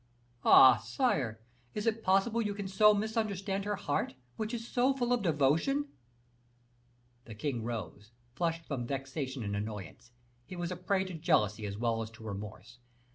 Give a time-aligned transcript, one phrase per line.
[0.43, 0.77] "Ah!
[0.77, 1.39] sire,
[1.75, 5.89] is it possible you can so misunderstand her heart, which is so full of devotion?"
[7.25, 10.11] The king rose, flushed from vexation and annoyance;
[10.47, 12.79] he was a prey to jealousy as well as to remorse.